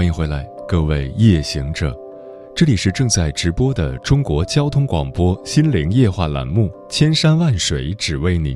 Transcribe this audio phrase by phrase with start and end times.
[0.00, 1.94] 欢迎回来，各位夜行者，
[2.56, 8.54] 这里是正在直播的中国交通广播心灵夜话栏目《千山万水只为你》，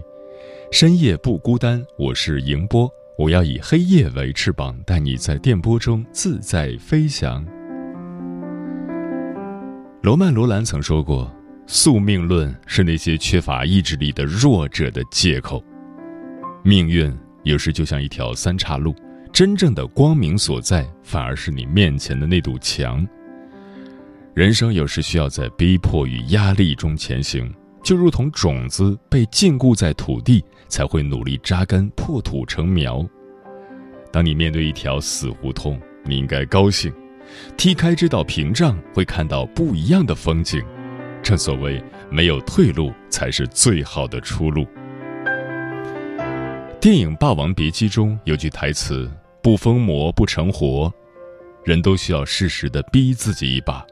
[0.72, 7.44] 深夜不孤单，我是迎波，我要以黑夜为翅膀，带你在电波中自在飞翔。
[10.00, 11.30] 罗曼·罗兰曾说过
[11.68, 15.62] ：“宿命论是那些缺乏意志力的弱者的借口。”
[16.64, 18.94] 命运有时就像一条三岔路。
[19.34, 23.04] 真正的光明所在，反而是你面前的那堵墙。
[24.32, 33.04] 人生有时需要在逼迫与压力中前行，就如同种子被禁锢在土地，才会努力扎根破土成苗。
[34.12, 36.94] 当你面对一条死胡同，你应该高兴，
[37.56, 40.62] 踢开这道屏障，会看到不一样的风景。
[41.24, 44.64] 正所谓，没有退路才是最好的出路。
[46.80, 49.10] 电影《霸王别姬》中有句台词。
[49.44, 50.90] 不疯魔不成活，
[51.64, 53.86] 人都需要适时的逼自己一把。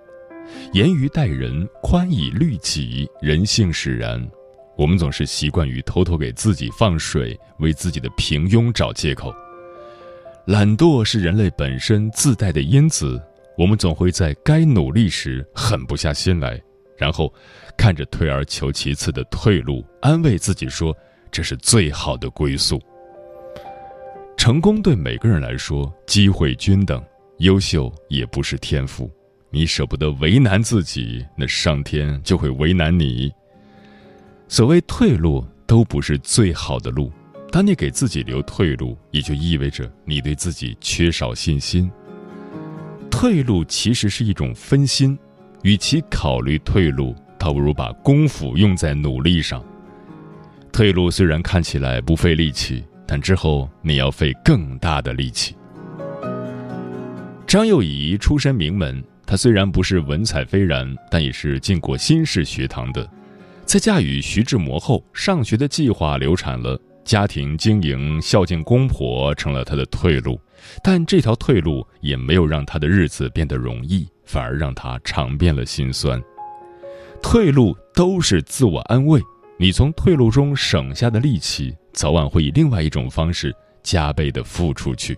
[0.72, 4.27] 严于待人，宽以律己，人性使然。
[4.78, 9.30] 我们总是习惯于偷偷给自己放水，为自己的平庸找借口。
[10.47, 13.23] 懒惰是人类本身自带的因子，
[13.58, 16.58] 我们总会在该努力时狠不下心来，
[16.97, 17.30] 然后
[17.77, 20.97] 看着退而求其次的退路，安慰自己说
[21.30, 22.80] 这是最好的归宿。
[24.43, 27.01] 成功对每个人来说机会均等，
[27.39, 29.08] 优秀也不是天赋。
[29.53, 33.30] 你舍不得为难自己，那上天就会为难你。
[34.48, 37.08] 所谓退路都不是最好的路，
[37.53, 41.89] 当你给自己留退路，也就意味着你对自己缺少信心。
[43.13, 45.17] 退路其实是一种分心，
[45.63, 49.64] 与其考虑退路，倒不如把功夫用在努力上。
[50.73, 52.83] 退路虽然看起来不费力气。
[53.12, 55.55] 但之后你要费更大的力气。
[57.46, 63.06] 张幼仪出身名门，她虽然不是文采斐然，但也是进过新式学堂的。
[63.67, 70.40] 在嫁与徐志摩后，上学的计划流产了，家庭经营、孝敬公婆成了她的退路。
[70.83, 76.18] 但这条退路也没有让她的日子变得容易，反而让她尝遍了辛酸。
[77.23, 79.20] 退路都是自我安慰，
[79.58, 81.77] 你从退路中省下的力气。
[81.92, 85.17] 早晚会以另外一种方式加倍的付出去。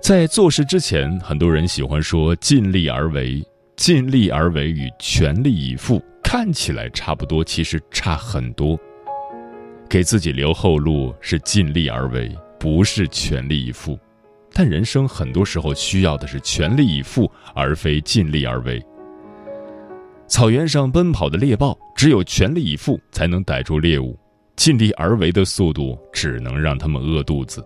[0.00, 3.44] 在做事之前，很多人喜欢说“尽力而为
[3.76, 8.78] ”，“尽力而为”与“全力以赴”看起来差不多，其实差很多。
[9.88, 13.98] 给自己留后路是尽力而为，不是全力以赴。
[14.52, 18.82] 但人生很多时候需要的是全力以赴，而非尽力而为。
[20.26, 24.18] 草原上奔跑的猎豹，只有全力以赴才能逮住猎物。
[24.58, 27.64] 尽力而为的速度只能让他们饿肚子，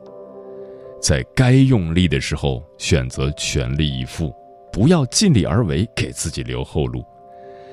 [1.01, 4.31] 在该用力的时候选择全力以赴，
[4.71, 7.03] 不要尽力而为给自己留后路。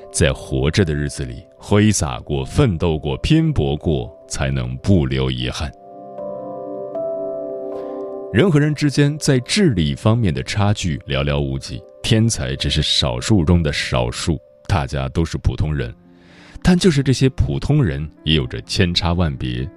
[0.10, 5.70] 在活着的日子里，挥洒过、奋斗过、拼搏过，才能不留遗憾。
[8.32, 15.94] 人和人之间在智力方面的差距寥寥无几，天才只是少数中的少数，大家都是普通人。
[16.62, 19.70] 但就是这些普通人，也有着千差万别。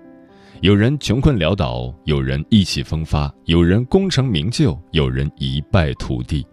[0.60, 6.46] 有人穷困潦倒，有人意气风发，有人功成名就，有人一败涂地。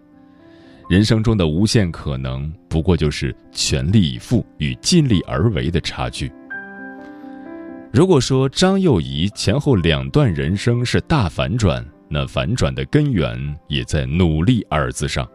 [0.88, 6.32] 人生中的无限可能，不过就是全力以赴与尽力而为的差距。
[7.92, 15.28] 如果说张幼仪前后两段人生是大反转，那反转的根源也在“努力”二字上。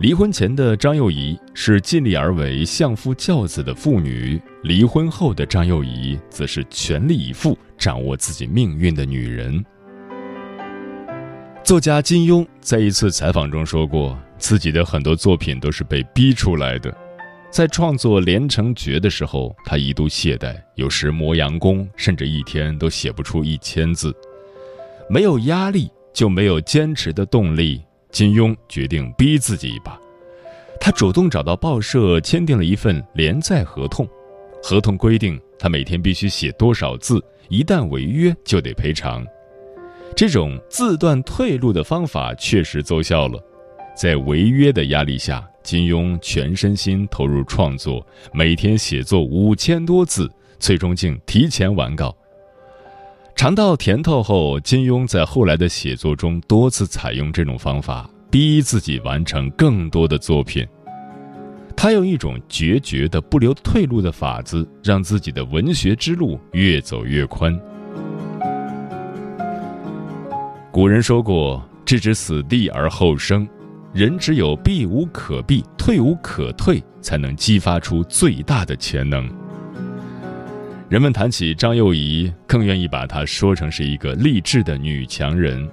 [0.00, 9.64] 离婚前的张幼仪是尽力而为、相夫教子的妇女；离婚后的张幼仪则是全力以赴、掌握自己命运的女人。
[11.62, 16.94] 作家金庸在一次采访中说过，自己的很多作品都是被逼出来的。
[17.48, 24.12] 在创作《连城诀》的时候，他一度懈怠，有时磨洋工，甚至一天都写不出一千字。
[25.08, 27.80] 没有压力，就没有坚持的动力。
[28.14, 29.98] 金庸决定逼自己一把，
[30.80, 34.08] 他主动找到报社签订了一份连载合同。
[34.62, 39.26] 合同规定他每天必须写多少字，一旦违约就得赔偿。
[40.14, 43.42] 这种自断退路的方法确实奏效了，
[43.96, 50.30] 在违约的压力下，金庸全身心投入创作，每天写作五千多字，
[50.60, 52.16] 最终竟提前完稿。
[53.36, 60.66] 尝到甜头后，金庸在后来的写作中多次采用这种方法，逼自己完成更多的作品。
[61.76, 67.58] 他用一种决绝的、不留退路的法子，让自己的文学之路越走越宽。
[70.70, 73.46] 古人说过：“置之死地而后生。”
[73.92, 79.28] 人只有避无可避、退无可退，才能激发出最大的潜能。
[80.88, 85.68] 人们谈起张幼仪，更愿意把她说成是一个励志的女强人，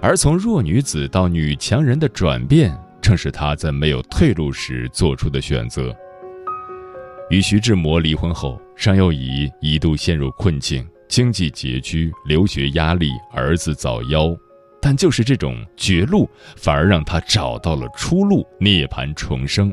[0.00, 5.94] 而从弱女子到女强人的转变，正是她在没有退路时做出的选择。
[7.30, 10.86] 与徐志摩离婚后，张幼仪一度陷入困境。
[11.08, 14.34] 经济拮据，留学压力，儿子早夭，
[14.80, 16.26] 但就是这种绝路，
[16.56, 19.70] 反而让他找到了出路，涅槃重生。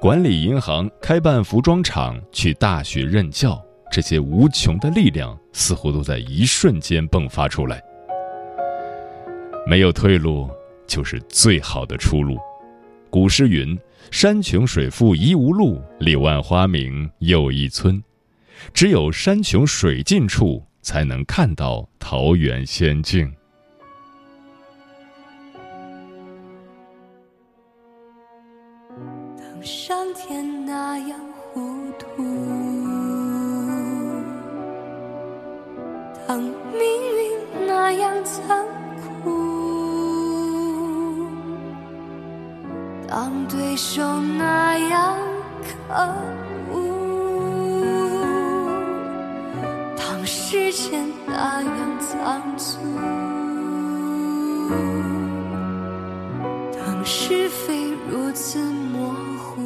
[0.00, 7.82] 管理银行，开办服装厂，去大学任教，这些无穷的力量似乎都在一瞬间迸发出来。
[9.66, 10.48] 没有退路，
[10.86, 12.38] 就是最好的出路。
[13.10, 13.78] 古诗云
[14.10, 18.02] ：“山穷水复疑无路，柳暗花明又一村。”
[18.72, 23.30] 只有山穷水尽处，才能看到桃源仙境。
[29.36, 31.20] 当上天那样
[36.26, 38.64] 当命运那样残
[39.22, 39.30] 酷，
[43.08, 44.02] 当对手
[44.36, 45.16] 那样
[45.88, 45.94] 可
[46.72, 46.74] 恶，
[49.96, 50.04] 当。
[50.26, 52.78] 时间那样仓促，
[56.74, 59.62] 当是非如此模糊，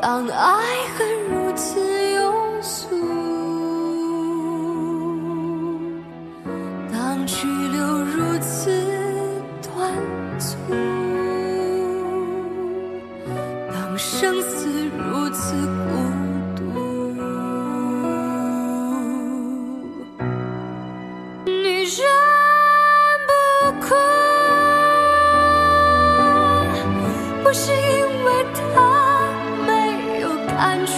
[0.00, 0.62] 当爱
[0.96, 1.21] 恨
[28.02, 28.28] 因为
[28.74, 29.30] 他
[29.64, 30.92] 没有感触，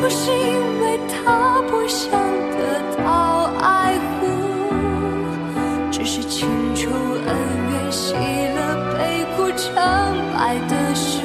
[0.00, 2.10] 不是因为他不想
[2.56, 2.58] 得
[2.96, 3.04] 到
[3.60, 4.26] 爱护，
[5.90, 7.30] 只是情仇恩
[7.72, 8.58] 怨喜乐
[8.96, 8.98] 悲
[9.36, 9.74] 苦成
[10.34, 11.20] 败的事，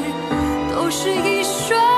[0.73, 1.92] 都是一瞬。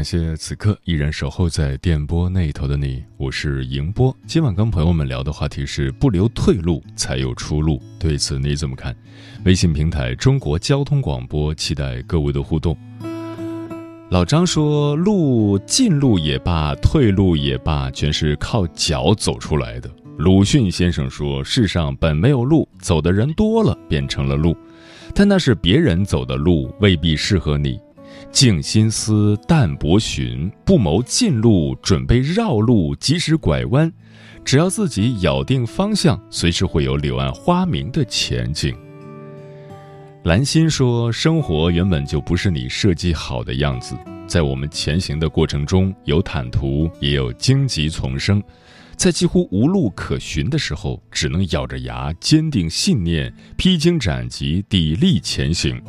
[0.00, 4.16] 感谢此刻依然守候在电波那头的你，我是迎波。
[4.26, 8.96] 今晚跟朋友们聊的话题是不留退路才有出路，对此你怎么看？
[9.44, 12.74] 微信平台中国交通广播，期待各位的互动。
[14.08, 24.56] 老张说：“路近路也罢，退路也罢，全是靠脚走出来的。”鲁迅先生说：“世上本没有路，走的人多了，变成了路。
[25.14, 27.78] 但那是别人走的路，未必适合你。
[28.30, 33.92] 静心思，淡泊寻，不谋近路，准备绕路，及时拐弯。
[34.44, 38.74] 只要自己咬定方向，随时会有柳暗花明的前景。”
[40.24, 43.96] 兰心说：“生活原本就不是你设计好的样子，
[44.26, 48.42] 在我们前行的过程中，有坦途，也有荆棘丛生。”
[48.96, 55.80] 在几乎无路可寻的时候，只能咬着牙，坚定信念，披荆斩棘，砥砺前行。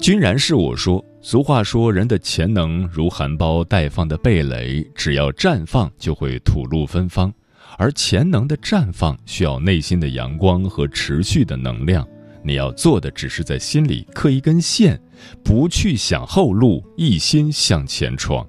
[0.00, 7.32] 君然是我说，俗话说，人的潜能如含苞待放的蓓蕾，只要绽放，就会吐露芬芳。
[7.76, 12.06] 而潜能的绽放，需要内心的阳光和持续的能量。
[12.42, 14.98] 你要做的，只是在心里刻一根线，
[15.44, 18.46] 不去想后路，一心向前闯。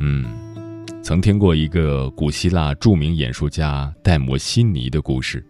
[0.00, 0.24] 嗯。
[1.00, 5.42] 曾听过一个古希腊著名演说家戴摩西尼的故事。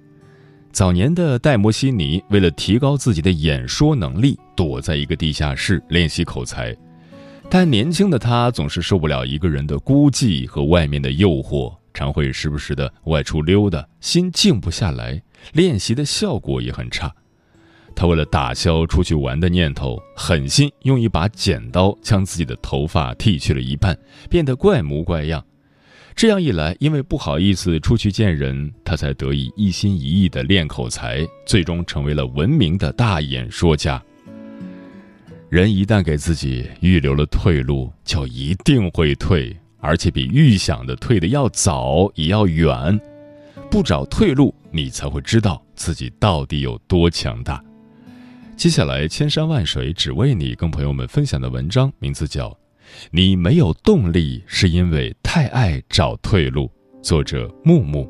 [0.71, 6.77] 早年的戴摩西尼为了提高自己的演说能力，躲在一个地下室练习口才。
[7.51, 15.21] 但年轻的他总是受不了一个人的孤寂和外面的诱惑，常会时不时的外出溜达，心静不下来，
[15.53, 17.13] 练习的效果也很差。
[17.97, 23.99] 他为了打消出去玩的念头，狠心用一把剪刀将自己的头发剃去了一半，
[24.31, 25.45] 变得怪模怪样。
[26.19, 34.03] 这样一来，因为不好意思出去见人，他才得以一心一意的练口才，最终成为了闻名的大演说家。
[35.49, 43.01] 人一旦给自己预留了退路，就一定会退，而且比预想的退的要早，也要远。
[43.71, 47.63] 不找退路，你才会知道自己到底有多强大。
[48.57, 52.51] 接下来，千山万水只为你，跟朋友们分享的文章名字叫
[53.11, 56.65] 《你没有动力是因为太爱找退路》，
[57.03, 58.09] 作者木木。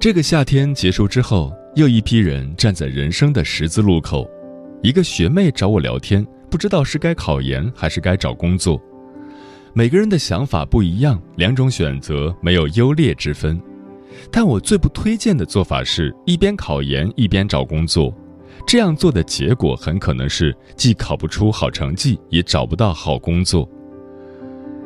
[0.00, 4.28] 这个夏天结束之后，又一批人站在人生的十字路口。
[4.82, 8.82] 一个学妹找我聊天，不知道是该考研还是该找工作。
[9.74, 13.58] 每个人的想法不一样，两种选择没有优劣之分。
[14.30, 18.14] 但我最不推荐的做法是一边考研一边找工作，
[18.66, 23.66] 这样做的结果很可能是既考不出好成绩，也找不到好工作。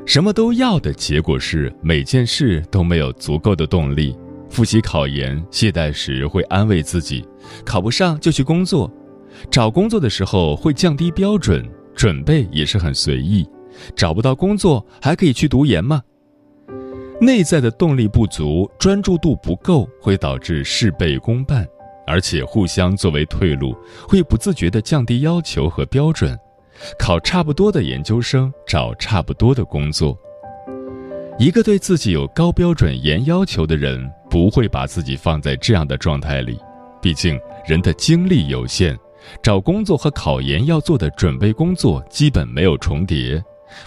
[0.04, 4.16] 什么都要的结果是每件事都没有足够的动力。
[4.48, 7.26] 复习考研懈怠时会安慰自己，
[7.64, 8.88] 考不上就去工作。
[9.50, 13.44] 找工作的时候会降低标准，准备也是很随意。
[13.94, 16.02] 找不到工作还可以去读研吗？
[17.20, 21.66] 内在的动力不足，专注度不够，会导致事倍功半，
[22.06, 23.74] 而且互相作为退路，
[24.06, 26.38] 会不自觉地降低要求和标准。
[26.98, 30.16] 考差不多的研究生，找差不多的工作。
[31.38, 36.58] 一个对自己有高标准、严要求的人，不会把自己放在这样的状态里。
[37.00, 38.98] 毕竟人的精力有限。
[39.42, 43.42] 找工作和考研要做的准备工作基本没有重叠，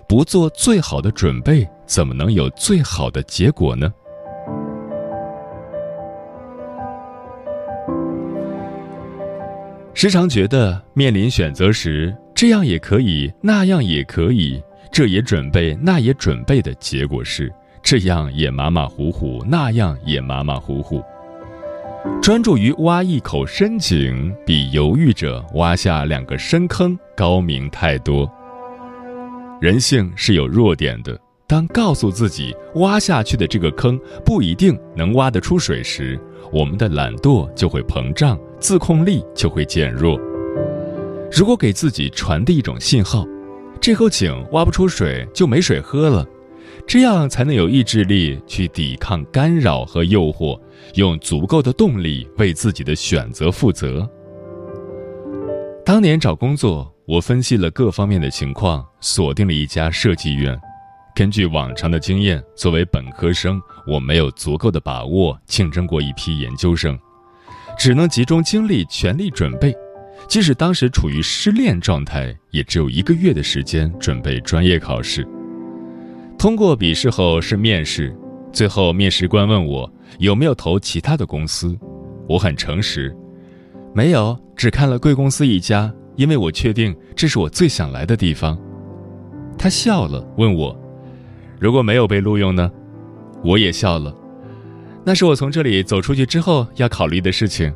[0.07, 3.93] 不做最好的准备，怎么能有最好的结果呢？
[9.93, 17.51] 时常觉得面临选择时，这样也可以，那样也可以，这也准备，那也准备的结果是，
[17.83, 21.03] 这样也马马虎虎，那样也马马虎虎。
[22.21, 28.31] 专注于挖一口深井，比犹豫着挖下两个深坑高明太多。
[29.59, 36.17] 人性是有弱点的，当告诉自己挖下去的这个坑不一定能挖得出水时，
[36.49, 40.17] 我们的懒惰就会膨胀，自控力就会减弱。
[41.29, 43.27] 如果给自己传递一种信号，
[43.81, 46.25] 这口井挖不出水就没水喝了。
[46.87, 50.57] 这样才能有意志力去抵抗干扰和诱惑，
[50.95, 54.09] 用足够的动力为自己的选择负责。
[55.85, 60.55] 当年找工作，我分析了各方面的情况，锁定了一家设计院。
[61.15, 66.95] 根据往常的经验，作为本科生，我没有足够的把握竞争过一批研究生，
[67.79, 69.75] 只能集中精力全力准备。
[70.27, 75.27] 即使当时处于失恋状态，也只有一个月的时间准备专业考试。
[76.37, 78.15] 通过笔试后是面试，
[78.53, 81.75] 最后面试官问我有没有投其他的公司，
[82.27, 83.11] 我很诚实，
[83.95, 88.59] 没有，只看了贵公司一家，因为我确定这是我最想来的地方。
[89.57, 90.77] 他笑了，问我，
[91.57, 92.69] 如果没有被录用呢？
[93.41, 94.13] 我也笑了，
[95.05, 97.73] 那是我从这里走出去之后要考虑的事情。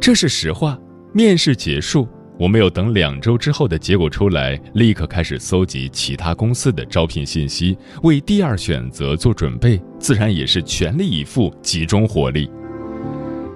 [0.00, 0.78] 这是实话。
[1.12, 2.08] 面试结束，
[2.38, 12.50] 我没有等两周之后的结果出来，立刻开始搜集其他公司的招聘信息，为第二选择做准备，自然也是全力以赴，集中火力。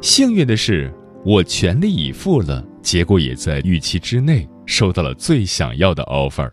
[0.00, 0.92] 幸运的是，
[1.24, 6.50] 我全力以赴了，结果也在预期之内，收到了最想要的 offer。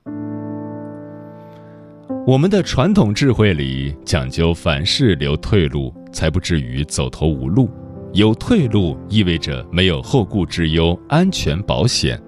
[2.27, 7.69] 我们的传统智慧里讲究凡事留退路，才不至于走投无路。
[8.11, 12.21] 有退路意味着没有后顾之忧，安全保险。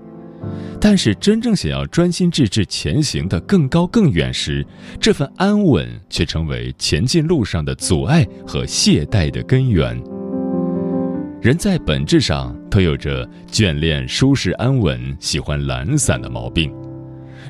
[0.80, 4.66] 但是真正想要专心致志前行的更高更远时，
[5.02, 10.02] 这份安稳却成为前进路上的阻碍和懈怠的根源。
[11.40, 16.74] 人在本质上都有着眷恋舒适安稳、喜欢懒散的毛病。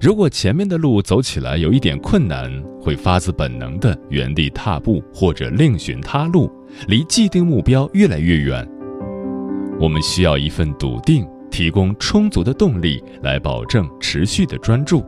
[0.02, 2.52] 如果前面的路走起来有一点困难，
[2.82, 6.52] 会发自本能的原地踏步或者另寻他路，
[6.88, 8.68] 离既定目标越来越远。
[9.80, 15.04] 我们需要一份笃定，提供充足的动力来保证持续的专注。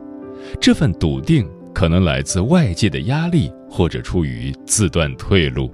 [0.58, 5.70] 这份笃定可能来自外界的压力，或者出于自断退路。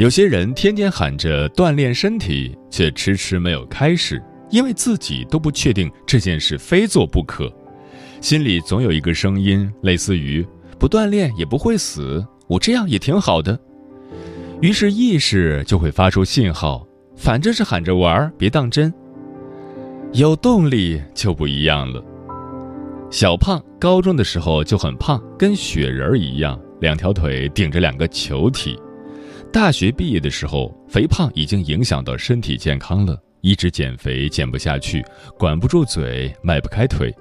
[0.00, 7.52] 有些人天天喊着锻炼身体，却迟迟没有开始，因为自己都不确定这件事非做不可。
[8.18, 10.42] 心里总有一个声音，类似于
[10.80, 13.60] “不锻炼也不会死，我这样也挺好的”。
[14.62, 16.82] 于是意识就会发出信号，
[17.14, 18.90] 反正是喊着玩，别当真。
[20.14, 22.02] 有动力就不一样了。
[23.10, 28.78] 小胖高中的时候就很胖，跟雪人一样，两条腿顶着两个球体。
[29.52, 35.04] 大学毕业的时候，肥胖已经影响到身体健康了，一直减肥减不下去，
[35.36, 37.12] 管不住嘴，迈不开腿。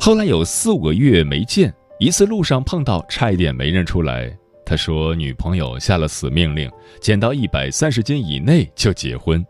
[0.00, 4.32] 后来有四五个月没见，一次路上碰到，差一点没认出来。
[4.64, 9.44] 他说女朋友下了死命令，减到一百三十斤以内就结婚。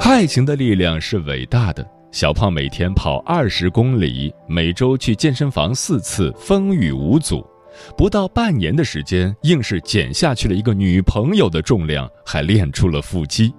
[0.00, 1.86] 爱情的力量是伟大的。
[2.12, 7.46] 小胖每天跑二十公里，每周去健身房四次，风雨无阻。
[7.96, 13.54] 不到半年的时间，硬是减下去了一个女朋友的重量，还练出了腹肌。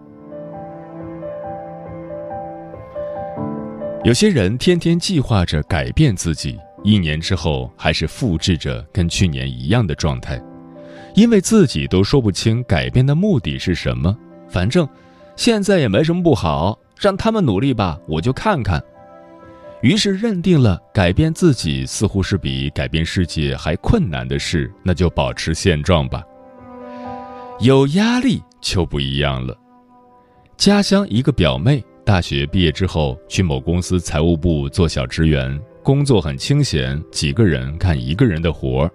[4.03, 10.41] 有些人天天计划着改变自己，一年之后还是复制着跟去年一样的状态，
[11.13, 14.15] 因为自己都说不清改变的目的是什么。
[14.47, 14.87] 反正
[15.35, 18.81] 现在也没什么不好，让他们努力吧，我就看看。
[19.81, 26.23] 于是认定了改变自己似乎是比改变世界还困难的事，那就保持现状吧。
[27.59, 29.55] 有压力就不一样了。
[30.57, 38.91] 家乡一个表妹，大学毕业之后去某公司财务部做小职员，工作很清闲，几个人干一个人的活儿。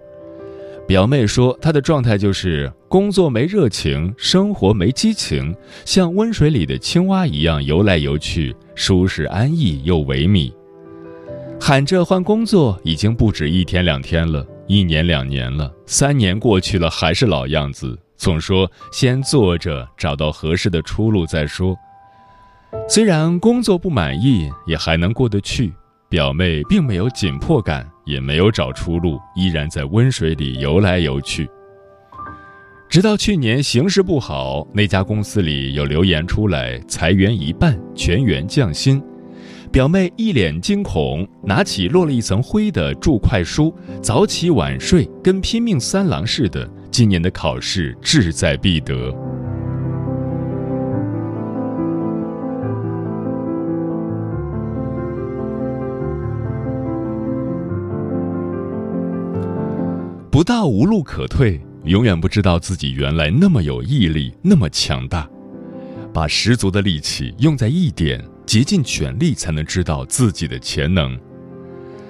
[0.85, 10.51] 表妹说，她的状态就是工作没热情，生活没激情，像温水里的青蛙一样游来游去，舒适安逸又萎靡。
[11.65, 21.73] 喊着换工作已经不止一天两天了，一年两年了，三年过去了还是老样子，总说先做着，找到合适的出路再说。
[22.89, 25.71] 虽然工作不满意，也还能过得去。
[26.09, 31.49] 表妹并没有紧迫感，也没有找出路，依然在温水里游来游去。
[32.89, 39.01] 直到去年形势不好，那家公司里有流言出来，裁员一半，全员降薪。
[39.73, 46.69] 表妹一脸惊恐，拿起落了一层灰的注快书，早起晚睡，跟拼命三郎似的。
[46.91, 49.11] 今年的考试志在必得。
[60.29, 65.27] 不到无路可退，永远不知道自己原来那么有毅力，那么强大。
[66.13, 68.23] 把十足的力气用在一点。
[68.53, 71.19] 竭尽全力才能知道自己的潜能。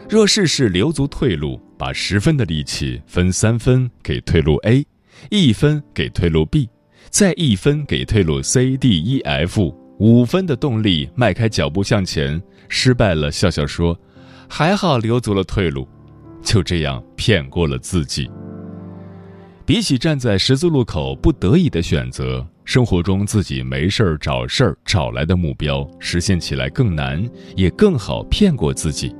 [0.10, 4.86] 若事事留足退路，把十分的力气分三分给退路 A，
[5.30, 6.68] 一分给退路 B，
[7.10, 12.44] 再一分给退路 C、D、E、F，五分的动力迈开脚步向前。
[12.68, 13.98] 失败了，笑笑说
[14.50, 15.88] ：“还好留足了退路。”
[16.44, 18.30] 就这样骗过了自己。
[19.66, 29.14] 比起站在十字路口不得已的选择，生活中自己没事儿找事儿找来的目标，实现起来更难，也更好骗过自己。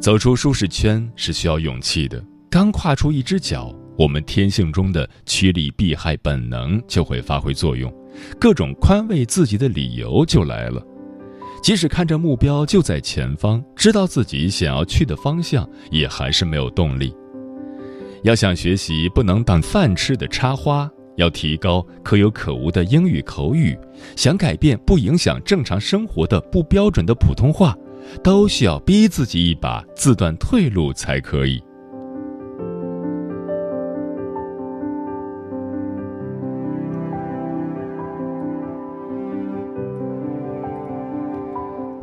[0.00, 7.92] 走出舒适圈是需要勇气的，刚跨出一只脚，我们天性中的趋利避害本能就会发挥作用，
[8.40, 10.80] 各种宽慰自己的理由就来了。
[11.62, 17.14] 即使看着目标就在前方，知道自己想要去的方向，也还是没有动力。
[18.24, 23.78] 要想学习不能当饭吃的插花，要提高可有可无的英语口语，
[24.16, 27.76] 想改变不影响正常生活的不标准的普通话，
[28.22, 31.62] 都需要逼自己一把，自断退路才可以。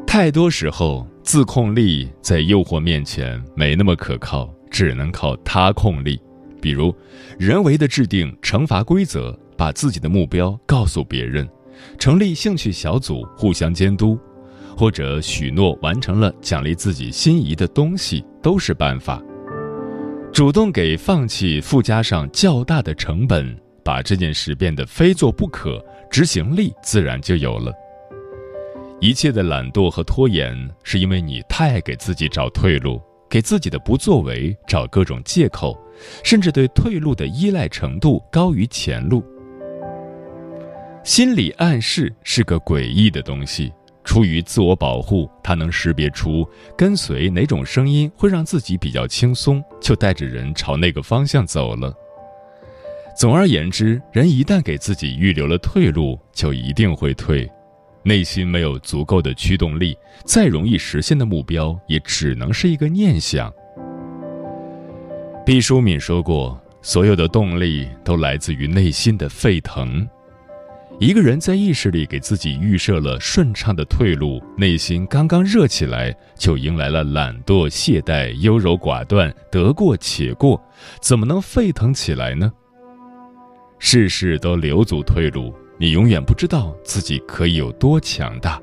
[0.06, 4.54] 太多时候，自控力在诱惑面前没那么可靠。
[4.72, 6.22] 只能靠他控力，
[6.62, 6.94] 比如
[7.38, 11.48] 人为的制定惩罚规则，把自己的目标告诉别人，
[11.98, 14.20] 成立兴趣小组互相监督，
[14.78, 19.22] 或者许诺完成了奖励自己心仪的东西，都是办法。
[20.32, 27.74] 主动给放弃附加上较大的成本，把这件事变得非做不可，执行力自然就有了。
[29.02, 33.02] 一切的懒惰和拖延，是因为你太爱给自己找退路。
[33.30, 35.80] 给自己的不作为找各种借口，
[36.24, 39.24] 甚至对退路的依赖程度高于前路。
[41.04, 43.72] 心理暗示是个诡异的东西，
[44.04, 51.94] 出于自我保护，它能识别出跟随哪种声音会让自己比较轻松，就带着人朝那个方向走了。
[53.18, 57.50] 总而言之，人一旦给自己预留了退路，就一定会退。
[58.02, 63.54] 内心没有足够的驱动力，再容易实现的目标也只能是一个念想。
[65.50, 70.08] 毕淑敏说过：“所有的动力都来自于内心的沸腾。”
[71.02, 80.64] 一个人在意识里给自己预设了顺畅的退路，内心刚刚热起来，就迎来了懒惰、懈怠、优柔寡断、得过且过，
[81.02, 82.54] 怎么能沸腾起来呢？
[83.80, 85.52] 事事都留足退路。
[85.80, 88.62] 你永远不知道自己可以有多强大。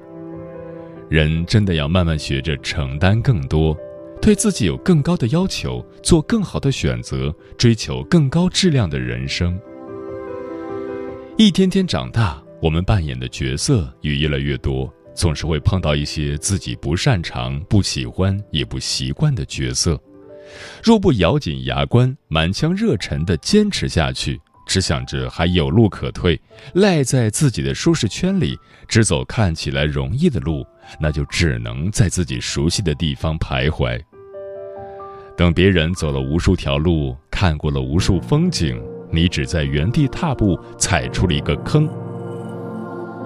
[1.11, 3.77] 人真的要慢慢学着承担更多，
[4.21, 9.57] 对自己有更高的要求，做更好的选择，追求更高质量的人生。
[11.39, 20.01] 一天天长大，我们扮演的角色也越来越多，总是会碰到一些自己不擅长、不喜欢也不习惯的角色。
[20.83, 24.41] 若不咬紧牙关，满腔热忱地坚持下去。
[24.67, 26.39] 只想着还有路可退，
[26.75, 30.67] 赖在自己的舒适圈里，只走看起来容易的路，
[31.01, 33.99] 那就只能在自己熟悉的地方徘徊。
[35.37, 41.89] 等别人走了无数条路，看过了无数风景，你只在原地踏步，踩出了一个坑。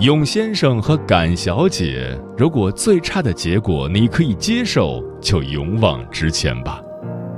[0.00, 6.82] 勇先生和敢小姐，如果最差的结果你可以接受，就勇往直前吧。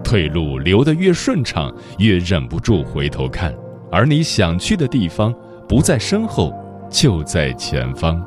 [0.05, 3.55] 退路留得越顺畅，越忍不住回头看。
[3.93, 5.35] 而你想去的地方，
[5.69, 6.51] 不在身后，
[6.89, 8.25] 就在前方。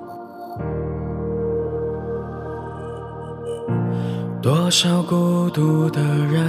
[4.43, 6.45] 多少孤独的人，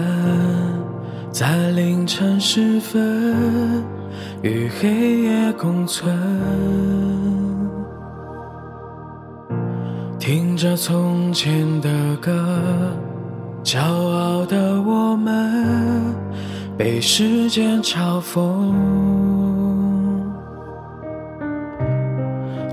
[1.30, 3.82] 在凌晨时分
[4.42, 6.14] 与黑夜共存，
[10.18, 11.88] 听着从前的
[12.20, 12.30] 歌，
[13.64, 16.14] 骄傲的我们。
[16.78, 18.70] 被时间嘲讽，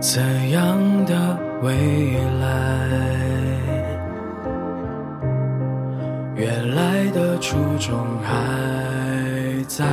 [0.02, 1.72] 怎样的未
[2.42, 2.46] 来？
[6.36, 8.34] 原来的初衷还
[9.70, 9.86] 在，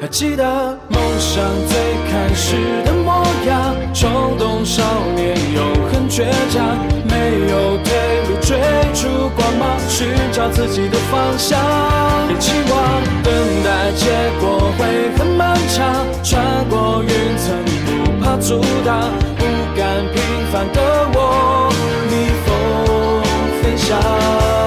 [0.00, 0.42] 还记得
[0.88, 1.78] 梦想最
[2.10, 4.82] 开始的模样，冲动少
[5.14, 5.60] 年又
[5.92, 7.92] 很倔强，没有退
[8.26, 8.56] 路，追
[8.94, 9.28] 逐，
[9.90, 11.58] 寻找自己的方向，
[12.28, 13.90] 别期望等待。
[13.92, 14.06] 结
[14.40, 17.52] 果会很漫长，穿过云层
[17.84, 19.44] 不怕阻挡，不
[19.76, 20.22] 甘平
[20.52, 20.80] 凡的
[21.12, 21.72] 我，
[22.08, 22.14] 逆
[22.46, 22.50] 风
[23.60, 24.59] 飞翔。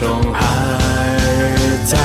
[0.00, 0.40] 的初衷还
[1.84, 1.98] 在，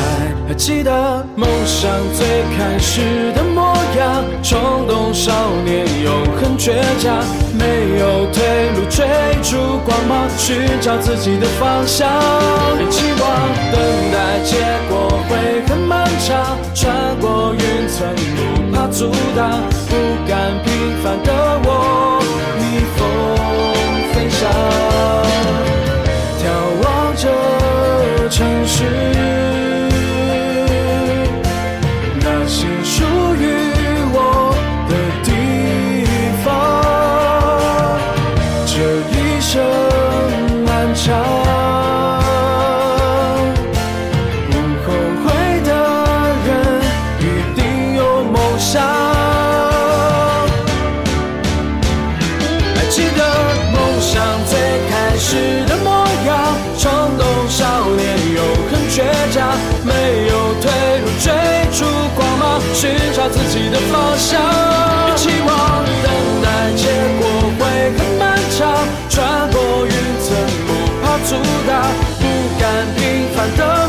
[0.47, 5.31] 还记得梦想最开始的模样，冲动少
[5.63, 7.23] 年又很倔强，
[7.57, 9.05] 没有退路，追
[9.41, 12.09] 逐光芒，寻找自己的方向。
[12.77, 13.23] 别期望
[13.71, 13.79] 等
[14.11, 14.57] 待结
[14.89, 19.95] 果会很漫长，穿过云层不怕阻挡，不
[20.27, 21.59] 甘平凡的
[72.67, 73.84] 但平凡的